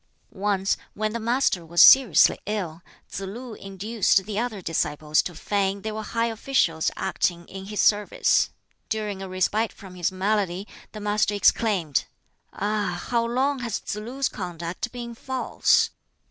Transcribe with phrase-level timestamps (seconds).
[0.33, 5.83] Once when the Master was seriously ill, Tsz lu induced the other disciples to feign
[5.83, 8.49] they were high officials acting in his service.
[8.89, 12.05] During a respite from his malady the Master exclaimed,
[12.51, 12.99] "Ah!
[13.09, 15.91] how long has Tsz lu's conduct been false?